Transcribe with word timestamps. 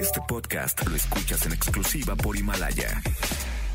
Este 0.00 0.20
podcast 0.28 0.86
lo 0.86 0.94
escuchas 0.94 1.44
en 1.46 1.52
exclusiva 1.52 2.14
por 2.14 2.36
Himalaya. 2.36 3.02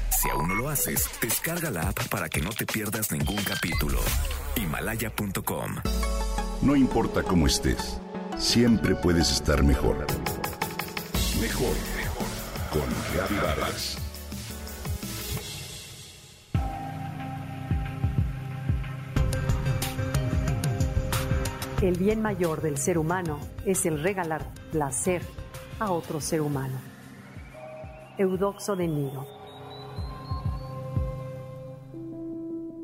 Si 0.10 0.30
aún 0.30 0.48
no 0.48 0.56
lo 0.56 0.70
haces, 0.70 1.10
descarga 1.22 1.70
la 1.70 1.90
app 1.90 2.08
para 2.08 2.30
que 2.30 2.40
no 2.40 2.50
te 2.50 2.66
pierdas 2.66 3.12
ningún 3.12 3.44
capítulo. 3.44 4.00
Himalaya.com. 4.56 5.76
No 6.62 6.78
importa 6.78 7.24
cómo 7.24 7.46
estés, 7.46 8.00
siempre 8.38 8.96
puedes 8.96 9.32
estar 9.32 9.64
mejor. 9.64 9.98
Mejor, 11.42 11.76
mejor. 11.98 12.28
Con 12.72 13.14
Reavivadas. 13.14 13.98
El 21.82 21.98
bien 21.98 22.22
mayor 22.22 22.62
del 22.62 22.78
ser 22.78 22.98
humano 22.98 23.40
es 23.66 23.86
el 23.86 24.02
regalar 24.02 24.50
placer 24.72 25.22
a 25.80 25.92
otro 25.92 26.22
ser 26.22 26.42
humano. 26.42 26.78
Eudoxo 28.18 28.76
de 28.76 28.88
Niro. 28.88 29.26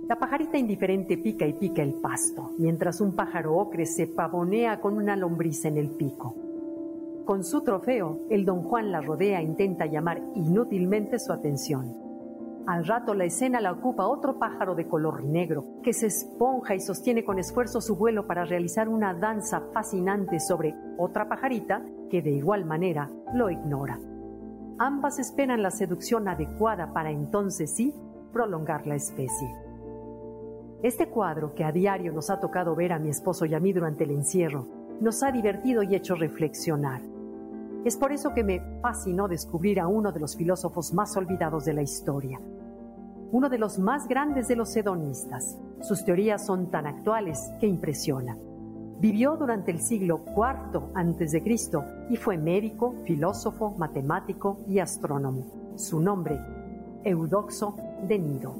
La 0.07 0.15
pajarita 0.15 0.57
indiferente 0.57 1.17
pica 1.17 1.45
y 1.45 1.53
pica 1.53 1.83
el 1.83 1.93
pasto, 1.93 2.51
mientras 2.57 2.99
un 2.99 3.15
pájaro 3.15 3.55
ocre 3.55 3.85
se 3.85 4.07
pavonea 4.07 4.81
con 4.81 4.97
una 4.97 5.15
lombriz 5.15 5.65
en 5.65 5.77
el 5.77 5.89
pico. 5.89 6.35
Con 7.25 7.43
su 7.43 7.61
trofeo, 7.61 8.21
el 8.31 8.43
don 8.43 8.63
Juan 8.63 8.91
la 8.91 9.01
rodea 9.01 9.39
e 9.39 9.43
intenta 9.43 9.85
llamar 9.85 10.19
inútilmente 10.33 11.19
su 11.19 11.31
atención. 11.31 12.08
Al 12.69 12.85
rato 12.85 13.15
la 13.15 13.25
escena 13.25 13.59
la 13.59 13.71
ocupa 13.71 14.05
otro 14.05 14.37
pájaro 14.37 14.75
de 14.75 14.87
color 14.87 15.23
negro, 15.23 15.81
que 15.81 15.91
se 15.91 16.05
esponja 16.05 16.75
y 16.75 16.79
sostiene 16.79 17.25
con 17.25 17.39
esfuerzo 17.39 17.81
su 17.81 17.95
vuelo 17.95 18.27
para 18.27 18.45
realizar 18.45 18.87
una 18.87 19.11
danza 19.15 19.63
fascinante 19.73 20.39
sobre 20.39 20.75
otra 20.99 21.27
pajarita 21.27 21.83
que 22.11 22.21
de 22.21 22.29
igual 22.29 22.65
manera 22.65 23.09
lo 23.33 23.49
ignora. 23.49 23.99
Ambas 24.77 25.17
esperan 25.17 25.63
la 25.63 25.71
seducción 25.71 26.27
adecuada 26.27 26.93
para 26.93 27.09
entonces 27.09 27.75
sí 27.75 27.91
prolongar 28.31 28.85
la 28.85 28.97
especie. 28.97 29.51
Este 30.83 31.09
cuadro 31.09 31.55
que 31.55 31.63
a 31.63 31.71
diario 31.71 32.13
nos 32.13 32.29
ha 32.29 32.39
tocado 32.39 32.75
ver 32.75 32.93
a 32.93 32.99
mi 32.99 33.09
esposo 33.09 33.47
y 33.47 33.55
a 33.55 33.59
mí 33.59 33.73
durante 33.73 34.03
el 34.03 34.11
encierro, 34.11 34.67
nos 35.01 35.23
ha 35.23 35.31
divertido 35.31 35.81
y 35.81 35.95
hecho 35.95 36.13
reflexionar. 36.13 37.01
Es 37.83 37.97
por 37.97 38.11
eso 38.11 38.31
que 38.35 38.43
me 38.43 38.61
fascinó 38.79 39.27
descubrir 39.27 39.79
a 39.79 39.87
uno 39.87 40.11
de 40.11 40.19
los 40.19 40.35
filósofos 40.35 40.93
más 40.93 41.17
olvidados 41.17 41.65
de 41.65 41.73
la 41.73 41.81
historia, 41.81 42.39
uno 43.31 43.49
de 43.49 43.59
los 43.59 43.77
más 43.77 44.07
grandes 44.07 44.47
de 44.47 44.55
los 44.55 44.75
hedonistas. 44.75 45.57
Sus 45.81 46.03
teorías 46.03 46.45
son 46.45 46.71
tan 46.71 46.87
actuales 46.87 47.51
que 47.59 47.67
impresionan. 47.67 48.39
Vivió 48.99 49.37
durante 49.37 49.71
el 49.71 49.79
siglo 49.79 50.25
IV 50.35 50.91
a.C. 50.93 51.43
y 52.09 52.17
fue 52.17 52.37
médico, 52.37 52.95
filósofo, 53.05 53.75
matemático 53.77 54.59
y 54.67 54.79
astrónomo. 54.79 55.45
Su 55.77 56.01
nombre, 56.01 56.39
Eudoxo 57.03 57.77
de 58.07 58.19
Nido. 58.19 58.55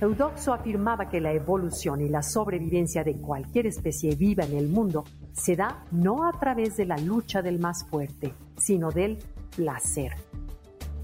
Eudoxo 0.00 0.52
afirmaba 0.54 1.08
que 1.08 1.20
la 1.20 1.32
evolución 1.32 2.00
y 2.00 2.08
la 2.08 2.22
sobrevivencia 2.22 3.02
de 3.02 3.20
cualquier 3.20 3.66
especie 3.66 4.14
viva 4.14 4.44
en 4.44 4.56
el 4.56 4.68
mundo 4.68 5.04
se 5.32 5.56
da 5.56 5.84
no 5.90 6.26
a 6.26 6.32
través 6.38 6.76
de 6.76 6.86
la 6.86 6.96
lucha 6.96 7.42
del 7.42 7.58
más 7.58 7.84
fuerte, 7.84 8.32
sino 8.56 8.92
del 8.92 9.18
placer 9.56 10.12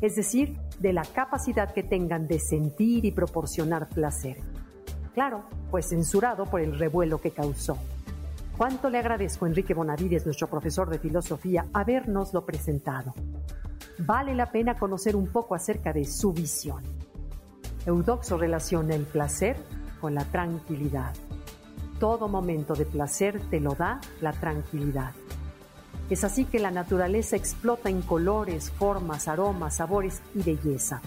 es 0.04 0.16
decir, 0.16 0.58
de 0.80 0.92
la 0.92 1.02
capacidad 1.02 1.72
que 1.72 1.82
tengan 1.82 2.26
de 2.26 2.38
sentir 2.38 3.06
y 3.06 3.12
proporcionar 3.12 3.88
placer. 3.88 4.36
Claro, 5.14 5.44
pues 5.70 5.88
censurado 5.88 6.44
por 6.44 6.60
el 6.60 6.78
revuelo 6.78 7.20
que 7.20 7.30
causó. 7.30 7.78
Cuánto 8.58 8.90
le 8.90 8.98
agradezco 8.98 9.44
a 9.44 9.48
Enrique 9.48 9.72
Bonavides, 9.72 10.26
nuestro 10.26 10.48
profesor 10.48 10.90
de 10.90 10.98
filosofía, 10.98 11.66
habernoslo 11.72 12.44
presentado. 12.44 13.14
Vale 13.98 14.34
la 14.34 14.52
pena 14.52 14.76
conocer 14.76 15.16
un 15.16 15.28
poco 15.28 15.54
acerca 15.54 15.92
de 15.92 16.04
su 16.04 16.32
visión. 16.32 16.82
Eudoxo 17.86 18.36
relaciona 18.36 18.94
el 18.94 19.04
placer 19.04 19.56
con 20.00 20.14
la 20.14 20.24
tranquilidad. 20.24 21.14
Todo 21.98 22.28
momento 22.28 22.74
de 22.74 22.84
placer 22.84 23.40
te 23.48 23.58
lo 23.58 23.74
da 23.74 24.00
la 24.20 24.32
tranquilidad. 24.32 25.14
Es 26.10 26.22
así 26.22 26.44
que 26.44 26.58
la 26.58 26.70
naturaleza 26.70 27.36
explota 27.36 27.88
en 27.88 28.02
colores, 28.02 28.70
formas, 28.70 29.26
aromas, 29.26 29.76
sabores 29.76 30.20
y 30.34 30.42
belleza. 30.42 31.00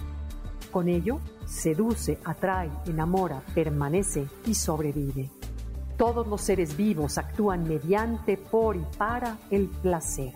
Con 0.72 0.88
ello, 0.88 1.20
seduce, 1.46 2.18
atrae, 2.24 2.70
enamora, 2.86 3.40
permanece 3.54 4.26
y 4.44 4.54
sobrevive. 4.54 5.30
Todos 5.96 6.26
los 6.26 6.40
seres 6.42 6.76
vivos 6.76 7.16
actúan 7.16 7.64
mediante, 7.64 8.36
por 8.36 8.76
y 8.76 8.84
para 8.96 9.38
el 9.50 9.68
placer. 9.68 10.32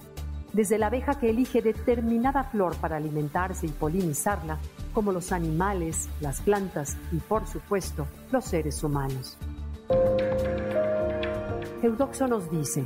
Desde 0.53 0.79
la 0.79 0.89
abeja 0.89 1.15
que 1.19 1.31
elige 1.31 1.63
determinada 1.63 2.45
flor 2.45 2.77
para 2.77 2.97
alimentarse 2.97 3.67
y 3.67 3.71
polinizarla, 3.71 4.59
como 4.93 5.13
los 5.13 5.33
animales, 5.33 6.09
las 6.21 6.41
plantas 6.41 6.97
y, 7.11 7.17
por 7.17 7.47
supuesto, 7.47 8.07
los 8.31 8.45
seres 8.45 8.83
humanos. 8.85 9.39
Eudoxo 11.83 12.29
nos 12.29 12.51
dice, 12.51 12.85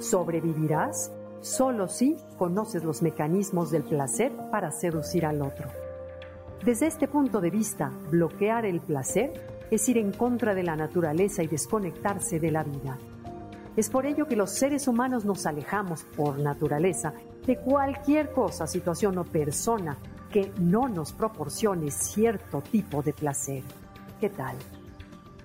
sobrevivirás 0.00 1.12
solo 1.40 1.88
si 1.88 2.16
conoces 2.38 2.84
los 2.84 3.02
mecanismos 3.02 3.70
del 3.70 3.84
placer 3.84 4.32
para 4.50 4.70
seducir 4.70 5.26
al 5.26 5.42
otro. 5.42 5.68
Desde 6.64 6.86
este 6.86 7.06
punto 7.06 7.40
de 7.40 7.50
vista, 7.50 7.92
bloquear 8.10 8.64
el 8.66 8.80
placer 8.80 9.32
es 9.70 9.88
ir 9.88 9.98
en 9.98 10.12
contra 10.12 10.54
de 10.54 10.62
la 10.62 10.76
naturaleza 10.76 11.42
y 11.42 11.46
desconectarse 11.46 12.40
de 12.40 12.50
la 12.50 12.64
vida. 12.64 12.98
Es 13.76 13.90
por 13.90 14.06
ello 14.06 14.26
que 14.26 14.36
los 14.36 14.50
seres 14.50 14.88
humanos 14.88 15.24
nos 15.24 15.44
alejamos 15.46 16.04
por 16.16 16.38
naturaleza 16.38 17.12
de 17.46 17.58
cualquier 17.58 18.32
cosa, 18.32 18.66
situación 18.66 19.18
o 19.18 19.24
persona 19.24 19.98
que 20.30 20.50
no 20.58 20.88
nos 20.88 21.12
proporcione 21.12 21.90
cierto 21.90 22.62
tipo 22.62 23.02
de 23.02 23.12
placer. 23.12 23.62
¿Qué 24.18 24.30
tal? 24.30 24.56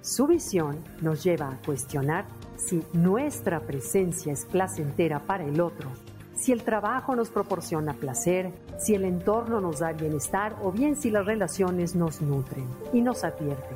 Su 0.01 0.25
visión 0.25 0.79
nos 0.99 1.23
lleva 1.23 1.49
a 1.49 1.61
cuestionar 1.63 2.25
si 2.55 2.83
nuestra 2.93 3.59
presencia 3.59 4.33
es 4.33 4.45
placentera 4.45 5.19
para 5.19 5.45
el 5.45 5.61
otro, 5.61 5.89
si 6.35 6.51
el 6.51 6.63
trabajo 6.63 7.15
nos 7.15 7.29
proporciona 7.29 7.93
placer, 7.93 8.51
si 8.79 8.95
el 8.95 9.05
entorno 9.05 9.61
nos 9.61 9.79
da 9.79 9.93
bienestar 9.93 10.55
o 10.63 10.71
bien 10.71 10.95
si 10.95 11.11
las 11.11 11.25
relaciones 11.25 11.95
nos 11.95 12.19
nutren 12.19 12.65
y 12.93 13.01
nos 13.01 13.23
advierte 13.23 13.75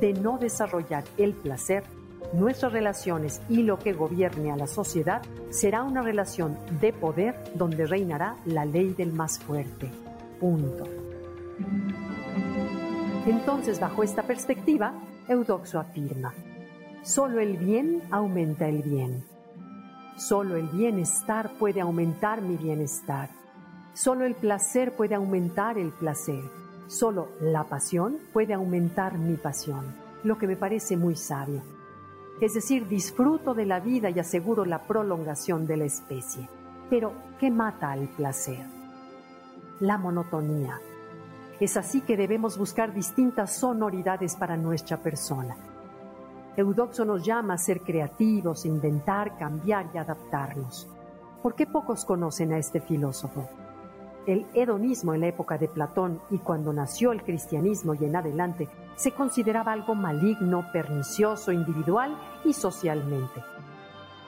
de 0.00 0.12
no 0.12 0.38
desarrollar 0.38 1.04
el 1.18 1.34
placer, 1.34 1.84
nuestras 2.32 2.72
relaciones 2.72 3.40
y 3.48 3.62
lo 3.62 3.78
que 3.78 3.92
gobierne 3.92 4.50
a 4.50 4.56
la 4.56 4.66
sociedad 4.66 5.22
será 5.50 5.84
una 5.84 6.02
relación 6.02 6.58
de 6.80 6.92
poder 6.92 7.36
donde 7.54 7.86
reinará 7.86 8.36
la 8.44 8.64
ley 8.64 8.94
del 8.94 9.12
más 9.12 9.38
fuerte. 9.38 9.88
Punto. 10.40 10.84
Entonces, 13.26 13.78
bajo 13.78 14.02
esta 14.02 14.24
perspectiva, 14.24 14.94
Eudoxo 15.28 15.78
afirma, 15.78 16.34
Solo 17.02 17.40
el 17.40 17.56
bien 17.56 18.02
aumenta 18.10 18.68
el 18.68 18.82
bien. 18.82 19.24
Solo 20.16 20.56
el 20.56 20.68
bienestar 20.68 21.50
puede 21.58 21.80
aumentar 21.80 22.42
mi 22.42 22.56
bienestar. 22.56 23.28
Solo 23.92 24.24
el 24.24 24.36
placer 24.36 24.94
puede 24.94 25.16
aumentar 25.16 25.78
el 25.78 25.90
placer. 25.90 26.42
Solo 26.86 27.28
la 27.40 27.64
pasión 27.64 28.18
puede 28.32 28.54
aumentar 28.54 29.18
mi 29.18 29.36
pasión, 29.36 29.94
lo 30.22 30.38
que 30.38 30.46
me 30.46 30.56
parece 30.56 30.96
muy 30.96 31.16
sabio. 31.16 31.62
Es 32.40 32.54
decir, 32.54 32.86
disfruto 32.86 33.54
de 33.54 33.66
la 33.66 33.80
vida 33.80 34.10
y 34.10 34.18
aseguro 34.18 34.64
la 34.64 34.86
prolongación 34.86 35.66
de 35.66 35.76
la 35.76 35.84
especie. 35.84 36.48
Pero, 36.88 37.12
¿qué 37.40 37.50
mata 37.50 37.90
al 37.90 38.08
placer? 38.08 38.64
La 39.80 39.98
monotonía. 39.98 40.78
Es 41.60 41.76
así 41.76 42.00
que 42.00 42.16
debemos 42.16 42.58
buscar 42.58 42.92
distintas 42.92 43.54
sonoridades 43.54 44.36
para 44.36 44.56
nuestra 44.56 44.96
persona 44.96 45.56
Eudoxo 46.54 47.06
nos 47.06 47.24
llama 47.24 47.54
a 47.54 47.58
ser 47.58 47.80
creativos, 47.80 48.66
inventar, 48.66 49.38
cambiar 49.38 49.86
y 49.94 49.98
adaptarnos. 49.98 50.86
¿Por 51.42 51.54
qué 51.54 51.66
pocos 51.66 52.04
conocen 52.04 52.52
a 52.52 52.58
este 52.58 52.80
filósofo? 52.80 53.48
El 54.26 54.46
hedonismo 54.52 55.14
en 55.14 55.22
la 55.22 55.28
época 55.28 55.56
de 55.56 55.68
Platón 55.68 56.20
y 56.30 56.38
cuando 56.38 56.72
nació 56.74 57.12
el 57.12 57.22
cristianismo 57.22 57.94
y 57.94 58.04
en 58.04 58.16
adelante 58.16 58.68
se 58.96 59.12
consideraba 59.12 59.72
algo 59.72 59.94
maligno, 59.94 60.70
pernicioso, 60.72 61.52
individual 61.52 62.18
y 62.44 62.52
socialmente. 62.52 63.42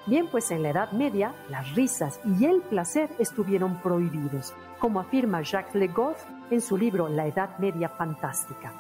Bien, 0.06 0.28
pues 0.30 0.50
en 0.50 0.62
la 0.62 0.70
Edad 0.70 0.92
Media 0.92 1.34
las 1.48 1.74
risas 1.74 2.20
y 2.38 2.44
el 2.44 2.60
placer 2.60 3.08
estuvieron 3.18 3.80
prohibidos, 3.80 4.52
como 4.78 5.00
afirma 5.00 5.40
Jacques 5.40 5.74
Le 5.74 5.88
Goff 5.88 6.22
en 6.50 6.60
su 6.60 6.76
libro 6.76 7.08
La 7.08 7.26
Edad 7.26 7.56
Media 7.58 7.88
Fantástica. 7.88 8.72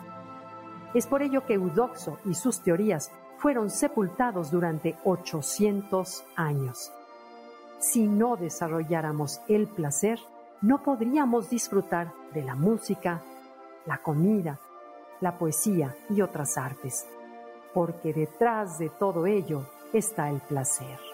Es 0.92 1.06
por 1.06 1.22
ello 1.22 1.46
que 1.46 1.54
Eudoxo 1.54 2.18
y 2.26 2.34
sus 2.34 2.60
teorías 2.60 3.10
fueron 3.38 3.70
sepultados 3.70 4.50
durante 4.50 4.96
800 5.04 6.24
años. 6.36 6.92
Si 7.78 8.06
no 8.06 8.36
desarrolláramos 8.36 9.40
el 9.48 9.66
placer, 9.66 10.20
no 10.60 10.82
podríamos 10.82 11.48
disfrutar 11.48 12.12
de 12.34 12.44
la 12.44 12.54
música, 12.54 13.22
la 13.86 13.98
comida, 13.98 14.58
la 15.20 15.38
poesía 15.38 15.96
y 16.10 16.20
otras 16.20 16.58
artes, 16.58 17.06
porque 17.72 18.12
detrás 18.12 18.78
de 18.78 18.90
todo 18.90 19.26
ello 19.26 19.66
está 19.92 20.28
el 20.28 20.40
placer. 20.40 21.13